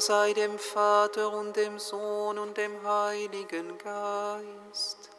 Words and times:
Sei 0.00 0.32
dem 0.32 0.58
Vater 0.58 1.32
und 1.32 1.56
dem 1.56 1.78
Sohn 1.78 2.38
und 2.38 2.56
dem 2.56 2.86
Heiligen 2.86 3.76
Geist, 3.78 5.10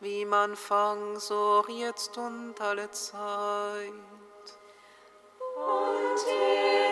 wie 0.00 0.24
man 0.24 0.50
Anfang, 0.50 1.18
so 1.18 1.64
jetzt 1.68 2.18
und 2.18 2.60
alle 2.60 2.90
Zeit. 2.90 3.92
Und 5.56 6.18
hier. 6.26 6.83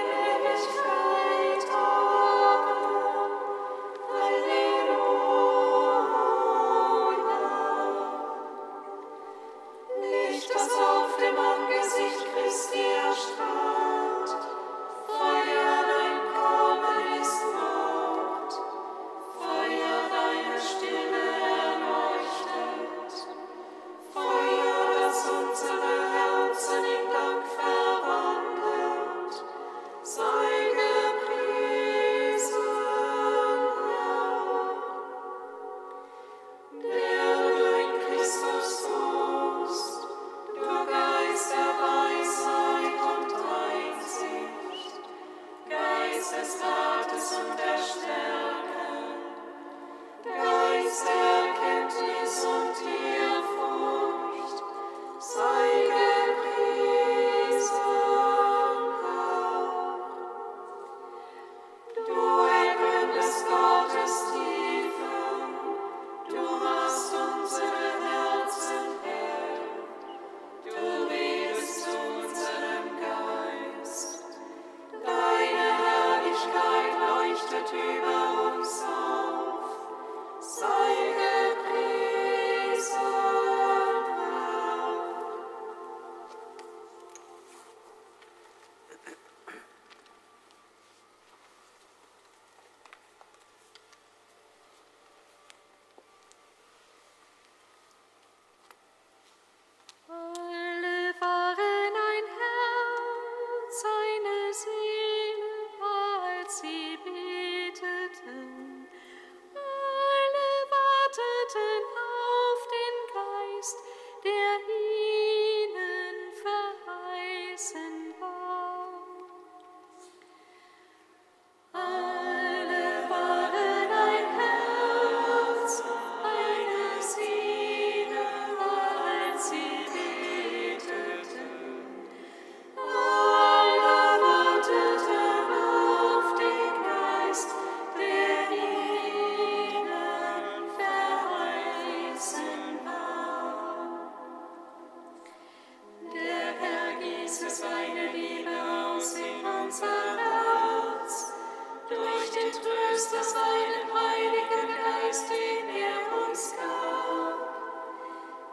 den 152.34 152.50
Tröster 152.50 153.22
seinen 153.22 153.92
Heiligen 153.92 154.68
Geist, 154.82 155.28
den 155.28 155.68
er 155.68 156.00
uns 156.24 156.54
gab. 156.56 157.38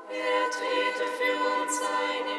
Er 0.10 0.50
trete 0.52 1.06
für 1.18 1.38
uns 1.62 1.82
ein 1.82 2.39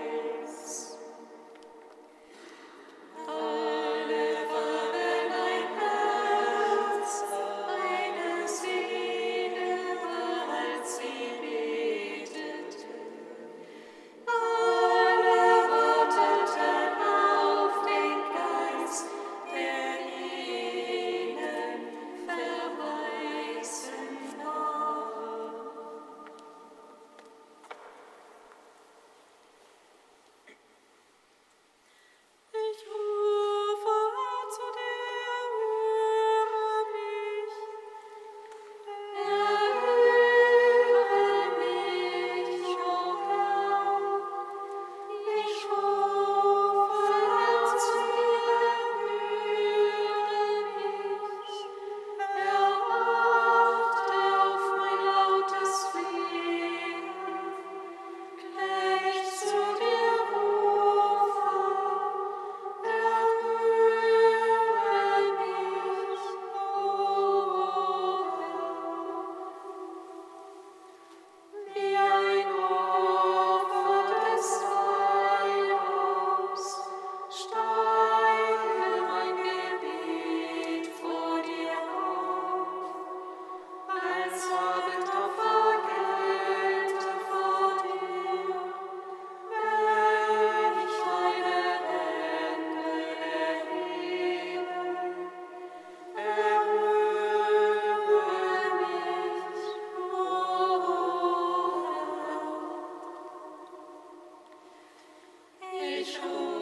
Show. 106.03 106.60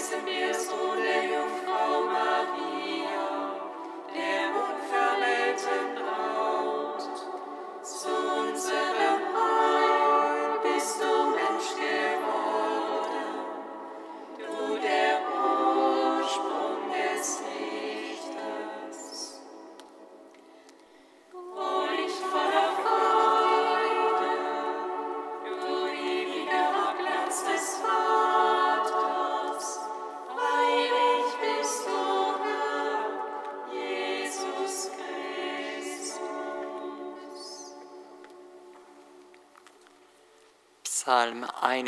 Esse 0.00 0.16
mesmo 0.16 0.94
nenhum 0.94 1.69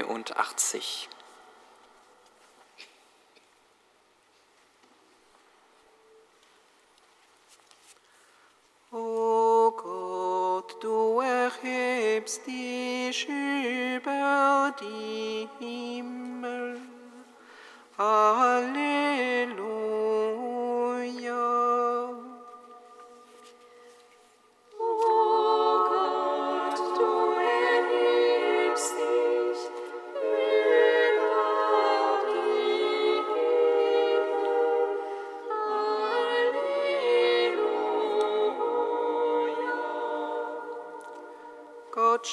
81. 0.01 1.09
O 8.93 9.71
Gott, 9.71 10.83
du 10.83 11.21
erhebst 11.21 12.47
dich 12.47 13.27
über 13.29 14.75
die 14.81 15.49
Himmel. 15.59 16.81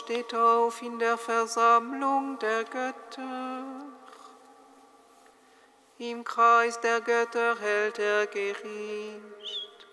steht 0.10 0.34
auf 0.34 0.82
in 0.82 0.98
der 0.98 1.20
Versammlung 1.20 2.40
der 2.40 2.64
Götter. 2.64 3.64
Im 6.00 6.24
Kreis 6.24 6.80
der 6.82 7.00
Götter 7.02 7.56
hält 7.60 8.00
er 8.00 8.26
Gericht. 8.26 9.88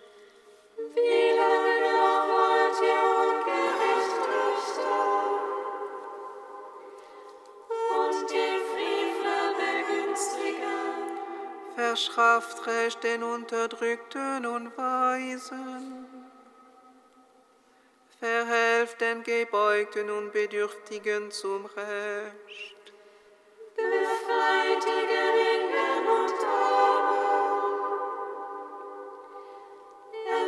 Wählen 0.94 1.84
auf 2.00 2.24
manche 2.32 2.94
und 3.20 3.44
gerecht 3.44 4.22
Richter 4.32 5.04
und 8.00 8.30
die 8.30 8.58
Frevler 8.70 9.46
begünstigen. 9.60 10.96
Verschafft 11.74 12.66
Recht 12.66 13.04
den 13.04 13.22
Unterdrückten 13.22 14.46
und 14.46 14.74
Weisen 14.78 16.25
verhelft 18.18 19.00
den 19.00 19.22
Gebeugten 19.22 20.10
und 20.10 20.32
Bedürftigen 20.32 21.30
zum 21.30 21.66
Recht. 21.66 22.92
Befreit 23.76 24.82
die 24.82 25.06
Geringen 25.06 26.06
und 26.08 26.32
Armen. 26.46 27.06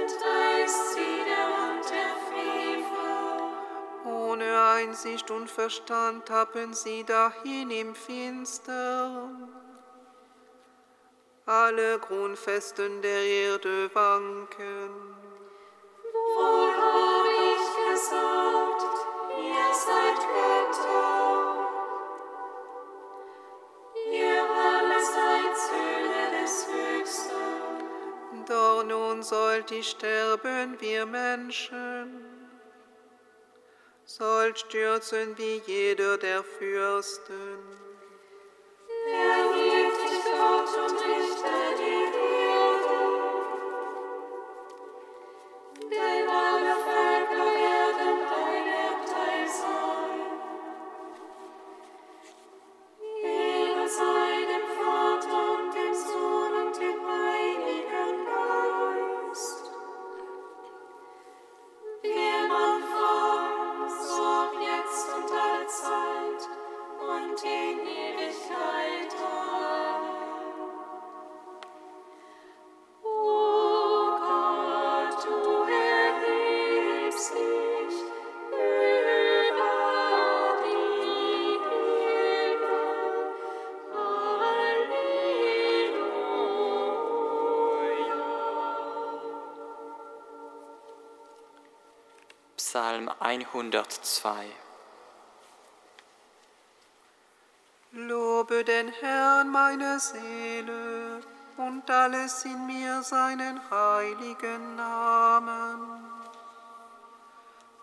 Entreißt 0.00 0.94
sie 0.94 1.24
der 1.26 1.46
Hand 1.58 1.84
der 1.90 2.16
Frevel. 2.28 4.12
Ohne 4.12 4.60
Einsicht 4.76 5.30
und 5.30 5.50
Verstand 5.50 6.26
tappen 6.26 6.72
sie 6.72 7.04
dahin 7.04 7.70
im 7.70 7.94
Finstern. 7.94 9.48
Alle 11.44 11.98
Grundfesten 11.98 13.02
der 13.02 13.22
Erde 13.22 13.90
wanken. 13.94 15.17
Ihr 29.78 29.84
sterben, 29.84 30.80
wir 30.80 31.06
Menschen. 31.06 32.24
Sollt 34.04 34.58
stürzen 34.58 35.36
wie 35.36 35.62
jeder 35.66 36.16
der 36.18 36.42
Fürsten. 36.42 37.58
Erheb 39.06 39.92
dich, 40.02 40.24
Gott, 40.24 40.90
und 40.90 41.17
102. 93.28 94.46
Lobe 97.92 98.64
den 98.64 98.88
Herrn, 98.88 99.50
meine 99.50 100.00
Seele, 100.00 101.20
und 101.58 101.90
alles 101.90 102.46
in 102.46 102.66
mir 102.66 103.02
seinen 103.02 103.60
heiligen 103.70 104.76
Namen. 104.76 106.06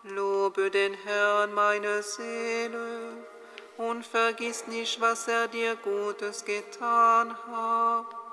Lobe 0.02 0.68
den 0.68 0.94
Herrn, 0.94 1.54
meine 1.54 2.02
Seele, 2.02 3.12
und 3.76 4.04
vergiss 4.04 4.66
nicht, 4.66 5.00
was 5.00 5.28
er 5.28 5.46
dir 5.46 5.76
Gutes 5.76 6.44
getan 6.44 7.36
hat. 7.52 8.25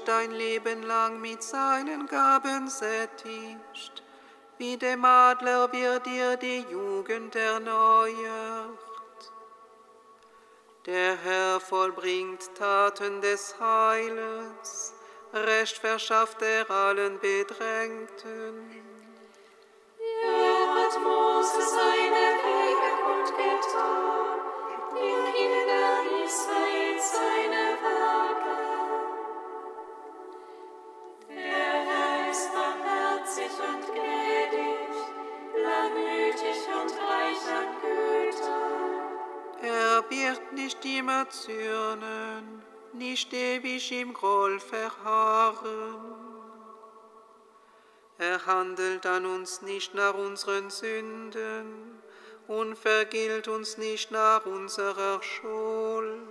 Dich 0.00 0.04
dein 0.04 0.30
Leben 0.32 0.82
lang 0.82 1.20
mit 1.20 1.42
seinen 1.42 2.06
Gaben 2.06 2.68
sättigt. 2.68 4.02
Wie 4.58 4.76
dem 4.76 5.04
Adler 5.04 5.72
wird 5.72 6.06
dir 6.06 6.36
die 6.36 6.64
Jugend 6.70 7.34
erneuert. 7.34 8.78
Der 10.86 11.16
Herr 11.16 11.60
vollbringt 11.60 12.54
Taten 12.56 13.20
des 13.20 13.54
Heiles, 13.60 14.94
Recht 15.32 15.78
verschafft 15.78 16.42
er 16.42 16.68
allen 16.70 17.18
Bedrängten. 17.20 18.82
Er 20.24 20.74
hat 20.74 21.00
Mose 21.00 21.62
seine 21.62 22.26
Wege 22.44 22.90
kundgetan, 23.04 24.40
den 24.96 25.34
Kindern 25.34 26.24
Israel 26.24 26.69
zürnen, 41.30 42.62
nicht 42.92 43.32
ewig 43.32 43.92
im 43.92 44.12
Groll 44.12 44.60
verharren. 44.60 45.96
Er 48.18 48.44
handelt 48.46 49.06
an 49.06 49.24
uns 49.26 49.62
nicht 49.62 49.94
nach 49.94 50.14
unseren 50.14 50.70
Sünden 50.70 52.00
und 52.48 52.76
vergilt 52.76 53.48
uns 53.48 53.78
nicht 53.78 54.10
nach 54.10 54.44
unserer 54.44 55.22
Schuld. 55.22 56.29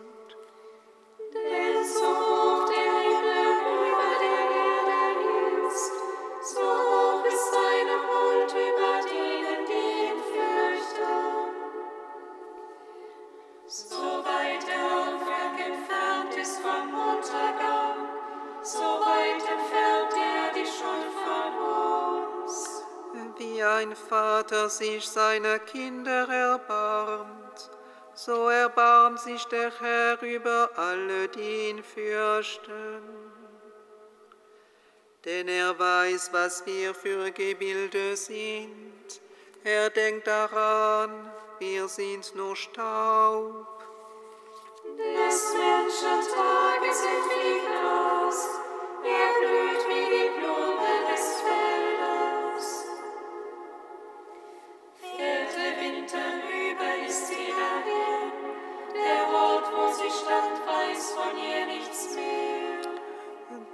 Sich 24.70 25.10
seiner 25.10 25.58
Kinder 25.58 26.30
erbarmt, 26.30 27.72
so 28.14 28.50
erbarmt 28.50 29.20
sich 29.20 29.44
der 29.46 29.72
Herr 29.80 30.22
über 30.22 30.70
alle, 30.76 31.28
die 31.28 31.70
ihn 31.70 31.84
fürchten. 31.84 33.02
Denn 35.26 35.48
er 35.48 35.78
weiß, 35.78 36.30
was 36.34 36.64
wir 36.68 36.94
für 36.94 37.32
Gebilde 37.32 38.16
sind. 38.16 39.22
Er 39.64 39.90
denkt 39.90 40.28
daran, 40.28 41.32
wir 41.58 41.88
sind 41.88 42.36
nur 42.36 42.56
Staub. 42.56 43.66
Des 44.86 45.54
Menschen 45.54 46.22
Tage 46.32 46.94
sind 46.94 47.26
wie 47.32 47.60
Gras, 47.66 48.48
er 49.04 49.40
blüht 49.40 49.88
wie 49.90 50.06
die 50.16 50.40
Blume 50.40 51.12
des 51.12 51.42
Feldes. 51.42 51.69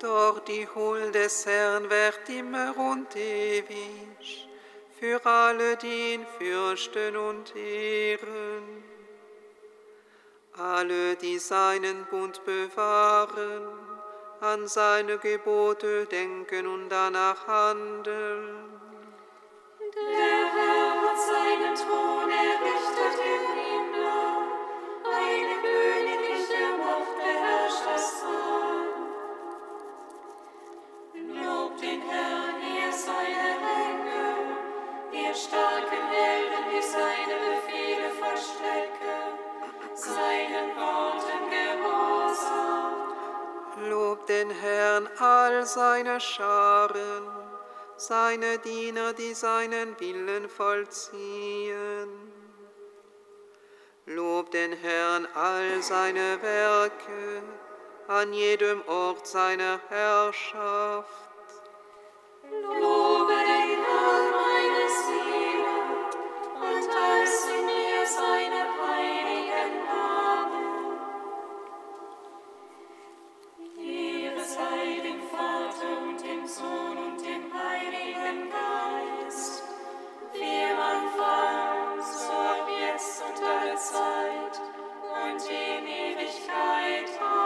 Doch 0.06 0.40
die 0.42 0.68
Huld 0.68 1.16
des 1.16 1.48
Herrn 1.48 1.90
währt 1.90 2.30
immer 2.30 2.78
und 2.78 3.16
ewig, 3.16 4.48
für 5.00 5.26
alle, 5.26 5.78
die 5.78 6.14
ihn 6.14 6.26
fürchten 6.38 7.18
und 7.18 7.56
ehren. 7.56 8.84
Alle, 10.58 11.16
die 11.16 11.40
seinen 11.40 12.06
Bund 12.06 12.46
bewahren, 12.46 13.68
an 14.42 14.68
seine 14.68 15.18
Gebote 15.18 16.06
denken 16.06 16.68
und 16.68 16.90
danach 16.90 17.48
handeln. 17.48 18.80
Der 19.80 20.46
Herr 20.56 21.02
hat 21.02 21.18
seinen 21.18 21.76
Thron 21.76 22.30
errichtet 22.30 23.26
im 23.26 23.65
seine 45.76 46.22
Scharen, 46.22 47.24
seine 47.98 48.60
Diener, 48.60 49.12
die 49.12 49.34
seinen 49.34 50.00
Willen 50.00 50.48
vollziehen. 50.48 52.08
Lob 54.06 54.52
den 54.52 54.72
Herrn 54.72 55.28
all 55.34 55.84
seine 55.84 56.42
Werke, 56.42 57.44
an 58.08 58.32
jedem 58.32 58.88
Ort 58.88 59.28
seiner 59.28 59.82
Herrschaft. 59.90 61.25
Zeit 83.96 84.62
und 85.24 85.42
in 85.50 85.88
Ewigkeit. 85.88 87.10
Amen. 87.22 87.45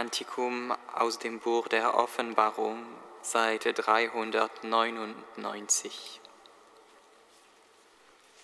Kantikum 0.00 0.72
aus 0.94 1.18
dem 1.18 1.40
Buch 1.40 1.68
der 1.68 1.94
Offenbarung, 1.94 2.86
Seite 3.20 3.74
399. 3.74 6.22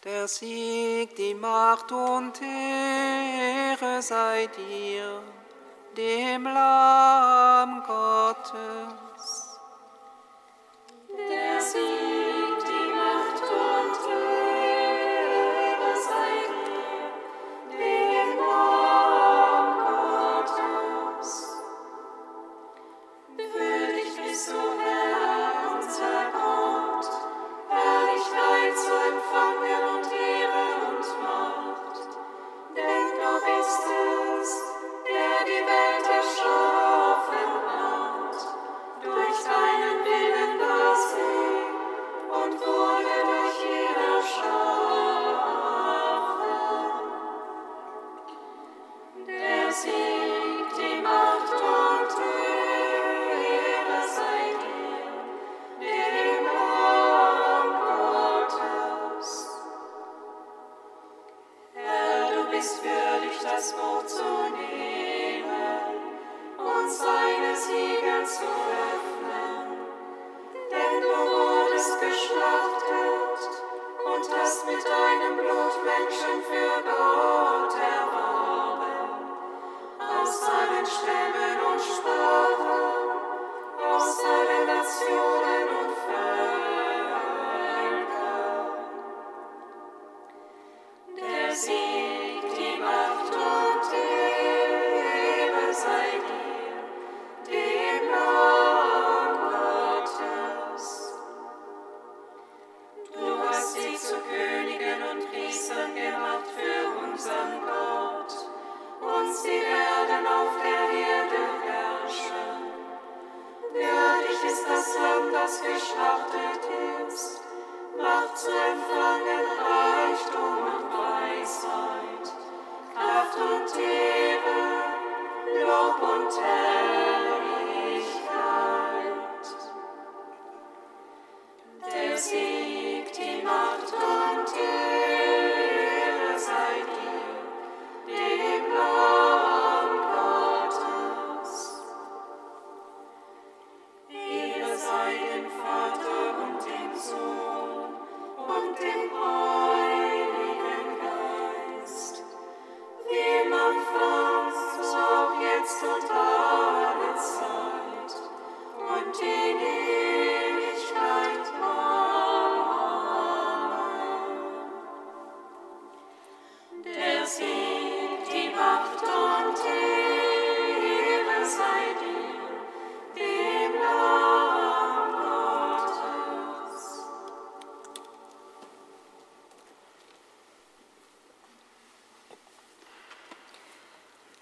Der 0.04 0.28
Sieg, 0.28 1.16
die 1.16 1.32
Macht 1.32 1.90
und 1.92 2.42
Ehre 2.42 4.02
sei 4.02 4.48
dir, 4.48 5.22
dem 5.96 6.44
Lamm 6.44 7.82
Gottes. 7.86 9.05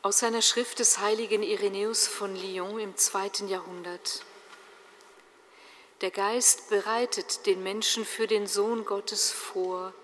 Aus 0.05 0.19
seiner 0.19 0.43
Schrift 0.43 0.81
des 0.81 0.99
heiligen 0.99 1.43
Irenäus 1.43 2.07
von 2.07 2.37
Lyon 2.37 2.79
im 2.79 2.95
zweiten 2.95 3.49
Jahrhundert. 3.49 4.21
Der 6.03 6.11
Geist 6.11 6.69
bereitet 6.69 7.47
den 7.47 7.63
Menschen 7.63 8.05
für 8.05 8.27
den 8.27 8.47
Sohn 8.47 8.85
Gottes 8.85 9.31
vor, 9.31 9.95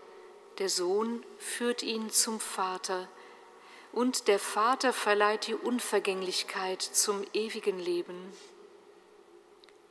der 0.57 0.71
Sohn 0.71 1.23
führt 1.37 1.83
ihn 1.83 2.09
zum 2.09 2.41
Vater, 2.41 3.11
und 3.93 4.27
der 4.27 4.39
Vater 4.39 4.95
verleiht 4.95 5.49
die 5.49 5.55
Unvergänglichkeit 5.55 6.81
zum 6.81 7.23
ewigen 7.35 7.79
Leben. 7.79 8.33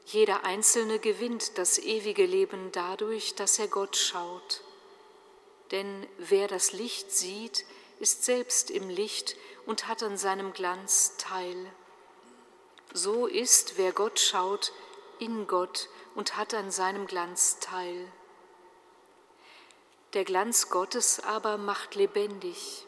Jeder 0.07 0.43
Einzelne 0.43 0.97
gewinnt 0.97 1.59
das 1.59 1.77
ewige 1.77 2.25
Leben 2.25 2.71
dadurch, 2.71 3.35
dass 3.35 3.59
er 3.59 3.67
Gott 3.67 3.95
schaut. 3.95 4.63
Denn 5.69 6.07
wer 6.17 6.47
das 6.47 6.73
Licht 6.73 7.11
sieht, 7.11 7.63
ist 7.99 8.25
selbst 8.25 8.71
im 8.71 8.89
Licht, 8.89 9.35
und 9.69 9.87
hat 9.87 10.01
an 10.01 10.17
seinem 10.17 10.51
Glanz 10.51 11.15
teil. 11.19 11.71
So 12.91 13.27
ist, 13.27 13.77
wer 13.77 13.91
Gott 13.91 14.19
schaut, 14.19 14.73
in 15.19 15.45
Gott 15.45 15.89
und 16.15 16.37
hat 16.37 16.55
an 16.55 16.71
seinem 16.71 17.05
Glanz 17.05 17.59
teil. 17.59 18.11
Der 20.15 20.23
Glanz 20.23 20.71
Gottes 20.71 21.19
aber 21.19 21.59
macht 21.59 21.93
lebendig. 21.93 22.87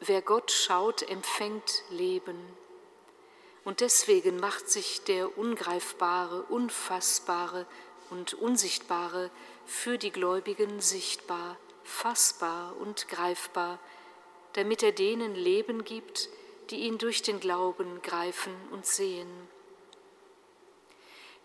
Wer 0.00 0.20
Gott 0.20 0.50
schaut, 0.52 1.00
empfängt 1.08 1.84
Leben. 1.88 2.38
Und 3.64 3.80
deswegen 3.80 4.38
macht 4.38 4.68
sich 4.68 5.02
der 5.04 5.38
Ungreifbare, 5.38 6.42
Unfassbare 6.50 7.64
und 8.10 8.34
Unsichtbare 8.34 9.30
für 9.64 9.96
die 9.96 10.12
Gläubigen 10.12 10.82
sichtbar, 10.82 11.56
fassbar 11.82 12.76
und 12.76 13.08
greifbar, 13.08 13.78
damit 14.54 14.82
er 14.82 14.92
denen 14.92 15.34
Leben 15.34 15.84
gibt, 15.84 16.28
die 16.70 16.80
ihn 16.80 16.98
durch 16.98 17.22
den 17.22 17.40
Glauben 17.40 18.02
greifen 18.02 18.54
und 18.70 18.86
sehen. 18.86 19.28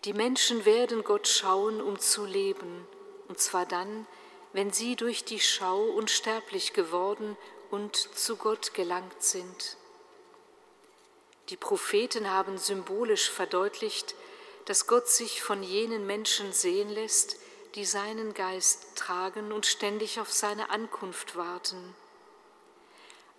Die 0.04 0.12
Menschen 0.12 0.64
werden 0.64 1.02
Gott 1.02 1.26
schauen, 1.26 1.80
um 1.80 1.98
zu 1.98 2.24
leben, 2.24 2.86
und 3.28 3.40
zwar 3.40 3.66
dann, 3.66 4.06
wenn 4.52 4.72
sie 4.72 4.94
durch 4.94 5.24
die 5.24 5.40
Schau 5.40 5.82
unsterblich 5.82 6.72
geworden 6.72 7.36
und 7.70 7.96
zu 7.96 8.36
Gott 8.36 8.72
gelangt 8.74 9.22
sind. 9.22 9.76
Die 11.48 11.56
Propheten 11.56 12.30
haben 12.30 12.58
symbolisch 12.58 13.30
verdeutlicht, 13.30 14.14
dass 14.64 14.86
Gott 14.86 15.08
sich 15.08 15.42
von 15.42 15.62
jenen 15.62 16.06
Menschen 16.06 16.52
sehen 16.52 16.88
lässt, 16.88 17.36
die 17.74 17.84
seinen 17.84 18.34
Geist 18.34 18.96
tragen 18.96 19.52
und 19.52 19.66
ständig 19.66 20.18
auf 20.18 20.32
seine 20.32 20.70
Ankunft 20.70 21.36
warten. 21.36 21.94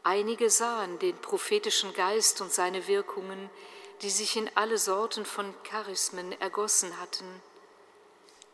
Einige 0.08 0.50
sahen 0.50 1.00
den 1.00 1.18
prophetischen 1.18 1.94
Geist 1.94 2.40
und 2.40 2.54
seine 2.54 2.88
Wirkungen, 2.88 3.50
die 4.02 4.10
sich 4.10 4.38
in 4.38 4.50
alle 4.56 4.78
Sorten 4.78 5.26
von 5.26 5.54
Charismen 5.64 6.32
ergossen 6.40 6.98
hatten. 6.98 7.26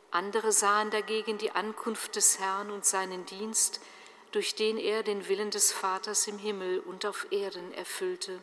Andere 0.09 0.51
sahen 0.51 0.89
dagegen 0.89 1.37
die 1.37 1.51
Ankunft 1.51 2.15
des 2.15 2.39
Herrn 2.39 2.71
und 2.71 2.85
seinen 2.85 3.27
Dienst, 3.27 3.81
durch 4.31 4.55
den 4.55 4.79
er 4.79 5.03
den 5.03 5.27
Willen 5.27 5.51
des 5.51 5.71
Vaters 5.71 6.25
im 6.25 6.39
Himmel 6.39 6.79
und 6.79 7.05
auf 7.05 7.27
Erden 7.29 7.71
erfüllte. 7.75 8.39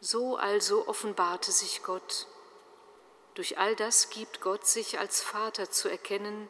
So 0.00 0.36
also 0.36 0.88
offenbarte 0.88 1.52
sich 1.52 1.84
Gott. 1.84 2.26
Durch 3.34 3.58
all 3.58 3.76
das 3.76 4.10
gibt 4.10 4.40
Gott 4.40 4.66
sich 4.66 4.98
als 4.98 5.22
Vater 5.22 5.70
zu 5.70 5.88
erkennen, 5.88 6.48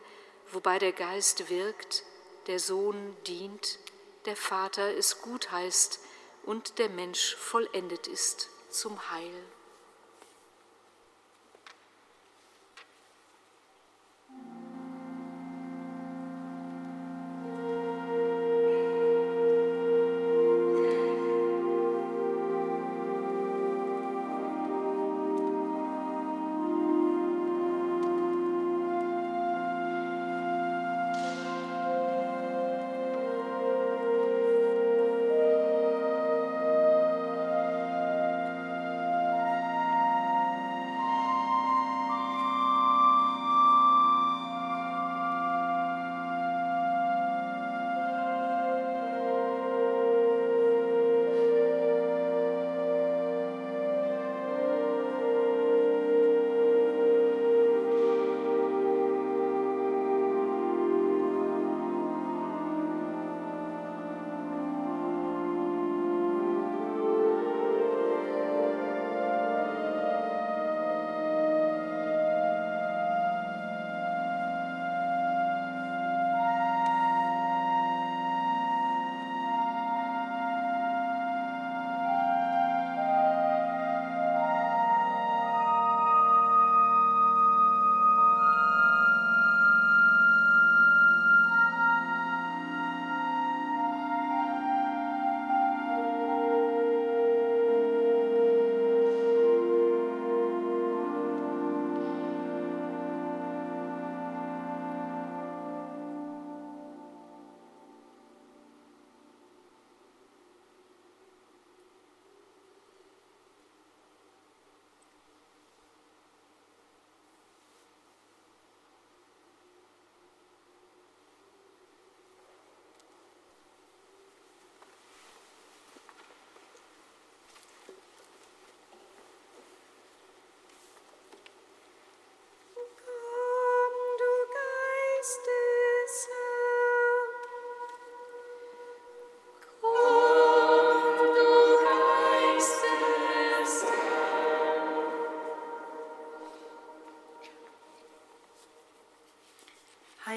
wobei 0.50 0.78
der 0.78 0.92
Geist 0.92 1.50
wirkt, 1.50 2.04
der 2.46 2.58
Sohn 2.58 3.14
dient, 3.26 3.78
der 4.24 4.36
Vater 4.36 4.96
es 4.96 5.20
gut 5.20 5.50
heißt 5.50 6.00
und 6.44 6.78
der 6.78 6.88
Mensch 6.88 7.36
vollendet 7.36 8.06
ist 8.06 8.50
zum 8.70 9.10
Heil. 9.10 9.44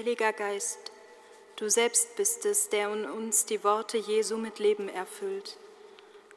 Heiliger 0.01 0.33
Geist, 0.33 0.91
du 1.57 1.69
selbst 1.69 2.15
bist 2.15 2.43
es, 2.47 2.69
der 2.69 2.91
in 2.91 3.05
uns 3.05 3.45
die 3.45 3.63
Worte 3.63 3.99
Jesu 3.99 4.35
mit 4.35 4.57
Leben 4.57 4.89
erfüllt. 4.89 5.57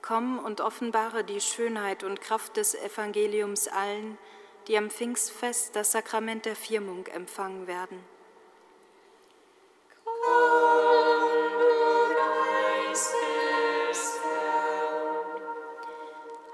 Komm 0.03 0.39
und 0.39 0.61
offenbare 0.61 1.25
die 1.25 1.41
Schönheit 1.41 2.05
und 2.05 2.21
Kraft 2.21 2.59
des 2.59 2.75
Evangeliums 2.75 3.67
allen, 3.69 4.19
die 4.69 4.77
am 4.77 4.91
Pfingstfest 4.91 5.75
das 5.75 5.93
Sakrament 5.93 6.45
der 6.45 6.57
Firmung 6.57 7.07
empfangen 7.07 7.67
werden. 7.67 8.05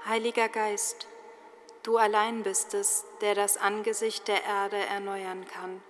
Heiliger 0.05 0.47
Geist, 0.47 1.07
du 1.83 1.97
allein 1.97 2.43
bist 2.43 2.73
es, 2.73 3.03
der 3.19 3.35
das 3.35 3.57
Angesicht 3.57 4.29
der 4.29 4.45
Erde 4.45 4.77
erneuern 4.77 5.45
kann. 5.45 5.81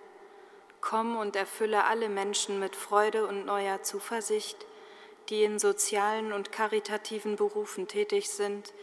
Komm 0.81 1.15
und 1.15 1.35
erfülle 1.35 1.85
alle 1.85 2.09
Menschen 2.09 2.59
mit 2.59 2.75
Freude 2.75 3.25
und 3.27 3.45
neuer 3.45 3.83
Zuversicht, 3.83 4.65
die 5.29 5.43
in 5.43 5.59
sozialen 5.59 6.33
und 6.33 6.51
karitativen 6.51 7.35
Berufen 7.35 7.87
tätig 7.87 8.29
sind 8.29 8.73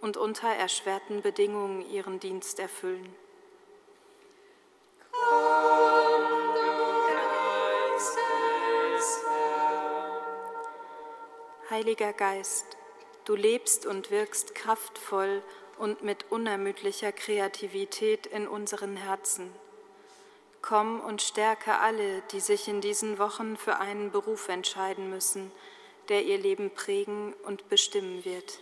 und 0.00 0.16
unter 0.16 0.48
erschwerten 0.48 1.20
Bedingungen 1.20 1.88
ihren 1.90 2.20
Dienst 2.20 2.60
erfüllen. 2.60 3.14
Heiliger 11.70 12.14
Geist, 12.14 12.64
du 13.24 13.34
lebst 13.34 13.84
und 13.84 14.10
wirkst 14.10 14.54
kraftvoll 14.54 15.42
und 15.76 16.02
mit 16.02 16.30
unermüdlicher 16.30 17.12
Kreativität 17.12 18.26
in 18.26 18.48
unseren 18.48 18.96
Herzen. 18.96 19.52
Komm 20.62 21.00
und 21.00 21.22
stärke 21.22 21.78
alle, 21.78 22.22
die 22.32 22.40
sich 22.40 22.68
in 22.68 22.80
diesen 22.80 23.18
Wochen 23.18 23.56
für 23.56 23.78
einen 23.78 24.10
Beruf 24.10 24.48
entscheiden 24.48 25.10
müssen, 25.10 25.50
der 26.08 26.24
ihr 26.24 26.38
Leben 26.38 26.70
prägen 26.70 27.34
und 27.44 27.68
bestimmen 27.68 28.24
wird. 28.24 28.58